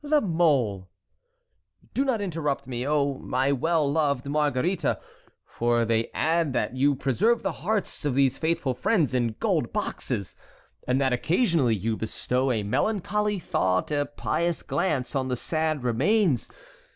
[0.03, 0.89] "La Mole!"
[1.93, 4.99] "Do not interrupt me, oh, my well loved Margarita,
[5.45, 10.35] for they add that you preserve the hearts of these faithful friends in gold boxes,
[10.87, 16.49] and that occasionally you bestow a melancholy thought, a pious glance on the sad remains.